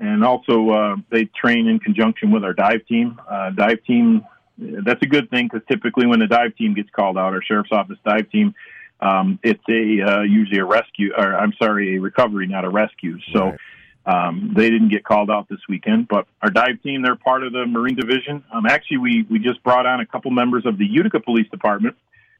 And 0.00 0.24
also, 0.24 0.70
uh, 0.70 0.96
they 1.10 1.26
train 1.26 1.68
in 1.68 1.78
conjunction 1.78 2.32
with 2.32 2.42
our 2.42 2.54
dive 2.54 2.84
team. 2.86 3.20
Uh, 3.28 3.50
dive 3.50 3.84
team, 3.84 4.24
that's 4.58 5.02
a 5.02 5.06
good 5.06 5.30
thing 5.30 5.48
because 5.52 5.66
typically 5.68 6.06
when 6.06 6.18
the 6.18 6.26
dive 6.26 6.56
team 6.56 6.74
gets 6.74 6.90
called 6.90 7.16
out, 7.16 7.32
our 7.32 7.42
sheriff's 7.42 7.70
office 7.70 7.98
dive 8.04 8.28
team, 8.30 8.54
um, 9.00 9.38
it's 9.42 9.62
a 9.68 10.02
uh, 10.02 10.22
usually 10.22 10.58
a 10.58 10.64
rescue, 10.64 11.12
or 11.16 11.34
I'm 11.34 11.52
sorry, 11.62 11.96
a 11.96 12.00
recovery, 12.00 12.46
not 12.48 12.64
a 12.64 12.70
rescue. 12.70 13.18
So. 13.32 13.50
Right 13.50 13.58
um, 14.06 14.52
they 14.56 14.70
didn't 14.70 14.88
get 14.88 15.04
called 15.04 15.30
out 15.30 15.48
this 15.48 15.60
weekend, 15.68 16.08
but 16.08 16.26
our 16.42 16.50
dive 16.50 16.82
team, 16.82 17.02
they're 17.02 17.16
part 17.16 17.44
of 17.44 17.52
the 17.52 17.66
Marine 17.66 17.96
Division. 17.96 18.42
Um, 18.52 18.66
actually, 18.66 18.98
we, 18.98 19.26
we 19.30 19.38
just 19.38 19.62
brought 19.62 19.86
on 19.86 20.00
a 20.00 20.06
couple 20.06 20.30
members 20.30 20.64
of 20.64 20.78
the 20.78 20.86
Utica 20.86 21.20
Police 21.20 21.48
Department 21.50 21.96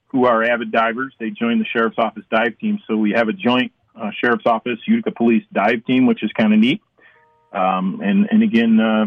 who 0.08 0.24
are 0.24 0.42
avid 0.42 0.72
divers. 0.72 1.12
They 1.20 1.30
joined 1.30 1.60
the 1.60 1.66
Sheriff's 1.66 1.98
Office 1.98 2.24
dive 2.30 2.58
team, 2.58 2.80
so 2.86 2.96
we 2.96 3.12
have 3.12 3.28
a 3.28 3.32
joint 3.32 3.72
uh, 3.94 4.10
Sheriff's 4.18 4.46
Office 4.46 4.78
Utica 4.86 5.10
Police 5.10 5.44
dive 5.52 5.84
team, 5.84 6.06
which 6.06 6.22
is 6.22 6.32
kind 6.32 6.52
of 6.52 6.58
neat. 6.58 6.80
Um, 7.52 8.00
and, 8.02 8.28
and 8.30 8.42
again, 8.42 8.80
uh, 8.80 9.06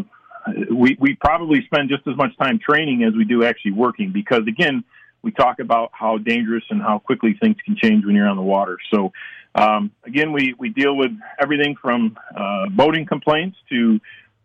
we, 0.70 0.96
we 1.00 1.14
probably 1.14 1.64
spend 1.64 1.88
just 1.88 2.06
as 2.06 2.16
much 2.16 2.36
time 2.36 2.58
training 2.58 3.04
as 3.04 3.14
we 3.14 3.24
do 3.24 3.44
actually 3.44 3.72
working 3.72 4.12
because, 4.12 4.42
again, 4.46 4.84
we 5.22 5.32
talk 5.32 5.58
about 5.58 5.90
how 5.92 6.18
dangerous 6.18 6.64
and 6.68 6.82
how 6.82 6.98
quickly 6.98 7.34
things 7.40 7.56
can 7.64 7.76
change 7.76 8.04
when 8.04 8.14
you're 8.14 8.28
on 8.28 8.36
the 8.36 8.42
water. 8.42 8.76
So 8.92 9.12
um, 9.54 9.90
again, 10.04 10.32
we, 10.32 10.54
we 10.58 10.68
deal 10.68 10.96
with 10.96 11.12
everything 11.40 11.76
from 11.80 12.18
uh, 12.36 12.68
boating 12.70 13.06
complaints 13.06 13.56
to, 13.70 14.00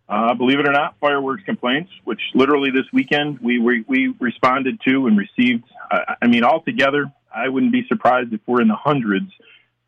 uh, 0.08 0.34
believe 0.36 0.60
it 0.60 0.68
or 0.68 0.72
not, 0.72 0.96
fireworks 1.00 1.44
complaints, 1.44 1.91
which 2.03 2.22
literally 2.34 2.72
this 2.72 2.86
weekend 2.94 3.39
we, 3.39 3.60
we, 3.60 3.84
we 3.88 4.13
responded 4.20 4.79
to 4.88 5.08
and 5.08 5.18
received. 5.18 5.65
Uh, 5.91 6.15
I 6.22 6.27
mean, 6.27 6.44
altogether, 6.44 7.12
I 7.36 7.50
wouldn't 7.50 7.72
be 7.72 7.86
surprised 7.88 8.34
if 8.34 8.41
we're 8.48 8.62
in 8.62 8.70
the 8.70 8.75
hundreds 8.75 9.32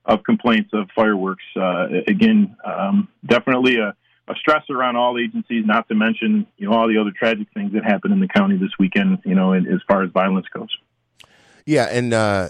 of 0.06 0.24
complaints 0.24 0.72
of 0.74 0.90
fireworks. 0.96 1.44
Uh, 1.56 1.88
again, 2.08 2.56
um, 2.66 3.08
definitely 3.26 3.78
a, 3.78 3.96
a 4.32 4.74
on 4.74 4.96
all 4.96 5.18
agencies, 5.18 5.64
not 5.66 5.88
to 5.90 5.96
mention, 5.96 6.48
you 6.58 6.70
know, 6.70 6.76
all 6.76 6.88
the 6.88 6.98
other 6.98 7.12
tragic 7.18 7.48
things 7.54 7.74
that 7.74 7.84
happened 7.84 8.14
in 8.14 8.20
the 8.20 8.28
county 8.28 8.58
this 8.58 8.72
weekend, 8.80 9.20
you 9.26 9.36
know, 9.36 9.54
as 9.54 9.82
far 9.88 10.04
as 10.04 10.12
violence 10.12 10.48
goes. 10.54 10.70
Yeah, 11.66 11.88
and 11.92 12.14
uh, 12.14 12.50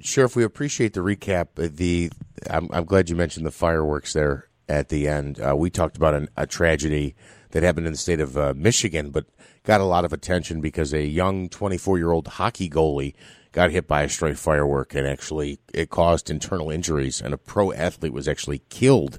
Sheriff, 0.00 0.34
we 0.34 0.44
appreciate 0.44 0.94
the 0.94 1.00
recap. 1.00 1.48
The 1.54 2.10
I'm, 2.48 2.68
I'm, 2.72 2.84
glad 2.84 3.10
you 3.10 3.16
mentioned 3.16 3.44
the 3.44 3.50
fireworks 3.50 4.14
there 4.14 4.48
at 4.68 4.88
the 4.88 5.06
end. 5.06 5.40
Uh, 5.40 5.54
we 5.56 5.70
talked 5.70 5.96
about 5.96 6.14
an, 6.14 6.28
a 6.36 6.46
tragedy 6.46 7.14
that 7.50 7.62
happened 7.62 7.86
in 7.86 7.92
the 7.92 7.98
state 7.98 8.20
of 8.20 8.36
uh, 8.36 8.54
Michigan, 8.56 9.10
but 9.10 9.26
got 9.64 9.80
a 9.80 9.84
lot 9.84 10.04
of 10.04 10.12
attention 10.12 10.60
because 10.60 10.94
a 10.94 11.04
young 11.04 11.48
24 11.48 11.98
year 11.98 12.10
old 12.10 12.26
hockey 12.26 12.70
goalie 12.70 13.14
got 13.52 13.70
hit 13.70 13.86
by 13.86 14.02
a 14.02 14.08
stray 14.08 14.34
firework 14.34 14.94
and 14.94 15.06
actually 15.06 15.58
it 15.72 15.90
caused 15.90 16.30
internal 16.30 16.70
injuries, 16.70 17.20
and 17.20 17.34
a 17.34 17.38
pro 17.38 17.72
athlete 17.72 18.12
was 18.12 18.28
actually 18.28 18.60
killed 18.70 19.18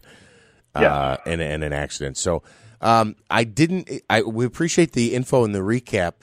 uh, 0.80 1.18
yeah. 1.26 1.34
in, 1.34 1.40
in, 1.40 1.64
an 1.64 1.74
accident. 1.74 2.18
So 2.18 2.44
um, 2.82 3.16
I 3.30 3.44
didn't. 3.44 3.90
I 4.10 4.22
we 4.22 4.46
appreciate 4.46 4.94
the 4.94 5.14
info 5.14 5.44
and 5.44 5.54
the 5.54 5.60
recap. 5.60 6.14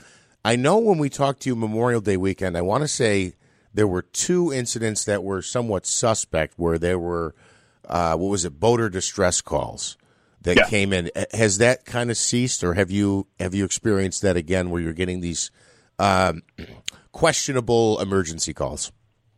I 0.43 0.55
know 0.55 0.77
when 0.77 0.97
we 0.97 1.09
talked 1.09 1.41
to 1.41 1.49
you 1.49 1.55
Memorial 1.55 2.01
Day 2.01 2.17
weekend, 2.17 2.57
I 2.57 2.61
want 2.61 2.83
to 2.83 2.87
say 2.87 3.33
there 3.73 3.87
were 3.87 4.01
two 4.01 4.51
incidents 4.53 5.05
that 5.05 5.23
were 5.23 5.41
somewhat 5.41 5.85
suspect 5.85 6.53
where 6.57 6.77
there 6.77 6.97
were, 6.97 7.35
uh, 7.87 8.15
what 8.15 8.29
was 8.29 8.45
it, 8.45 8.59
boater 8.59 8.89
distress 8.89 9.41
calls 9.41 9.97
that 10.41 10.57
yeah. 10.57 10.67
came 10.67 10.93
in. 10.93 11.11
Has 11.31 11.57
that 11.57 11.85
kind 11.85 12.09
of 12.09 12.17
ceased, 12.17 12.63
or 12.63 12.73
have 12.73 12.89
you 12.89 13.27
have 13.39 13.53
you 13.53 13.65
experienced 13.65 14.21
that 14.21 14.37
again, 14.37 14.69
where 14.69 14.81
you're 14.81 14.93
getting 14.93 15.19
these 15.19 15.51
um, 15.99 16.43
questionable 17.11 17.99
emergency 17.99 18.53
calls? 18.53 18.91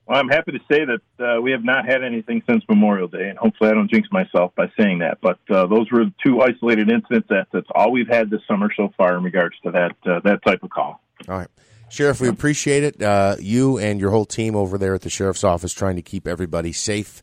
Well, 0.10 0.18
I'm 0.18 0.28
happy 0.28 0.54
to 0.54 0.60
say 0.72 0.86
that 0.86 1.24
uh, 1.24 1.40
we 1.40 1.52
have 1.52 1.64
not 1.64 1.86
had 1.86 2.04
anything 2.04 2.42
since 2.50 2.64
Memorial 2.68 3.08
Day, 3.08 3.30
and 3.30 3.38
hopefully 3.38 3.70
I 3.70 3.74
don't 3.76 3.92
jinx 3.92 4.08
myself 4.12 4.56
by 4.56 4.66
saying 4.76 5.00
that. 5.00 5.20
But 5.22 5.38
uh, 5.52 5.68
those 5.68 5.92
were 5.92 6.06
two 6.26 6.42
isolated 6.42 6.90
incidents. 6.90 7.28
That, 7.30 7.46
that's 7.54 7.68
all 7.76 7.92
we've 7.92 8.08
had 8.08 8.32
this 8.32 8.42
summer 8.48 8.70
so 8.76 8.92
far 8.98 9.16
in 9.18 9.24
regards 9.24 9.56
to 9.66 9.72
that 9.72 9.92
uh, 10.12 10.20
that 10.24 10.44
type 10.44 10.64
of 10.64 10.72
call. 10.72 11.00
All 11.28 11.38
right, 11.38 11.48
Sheriff, 11.90 12.20
we 12.20 12.28
appreciate 12.28 12.84
it. 12.84 13.04
Uh, 13.04 13.36
you 13.40 13.78
and 13.78 14.00
your 14.00 14.10
whole 14.10 14.26
team 14.26 14.56
over 14.56 14.80
there 14.80 14.96
at 14.96 15.02
the 15.02 15.12
sheriff's 15.12 15.44
office 15.44 15.74
trying 15.74 15.98
to 15.98 16.02
keep 16.02 16.28
everybody 16.28 16.74
safe 16.74 17.22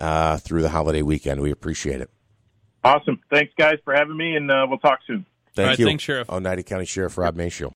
uh, 0.00 0.38
through 0.38 0.62
the 0.62 0.70
holiday 0.70 1.02
weekend. 1.02 1.40
We 1.40 1.52
appreciate 1.52 2.00
it. 2.00 2.10
Awesome. 2.82 3.20
Thanks, 3.30 3.52
guys, 3.56 3.76
for 3.84 3.94
having 3.94 4.16
me, 4.16 4.34
and 4.34 4.50
uh, 4.50 4.66
we'll 4.68 4.78
talk 4.78 4.98
soon. 5.06 5.24
Thank 5.54 5.68
right, 5.68 5.78
you. 5.78 5.86
Thanks, 5.86 6.02
Sheriff. 6.02 6.28
Oneida 6.28 6.64
County 6.64 6.84
Sheriff 6.84 7.16
Rob 7.16 7.36
Maciol. 7.36 7.72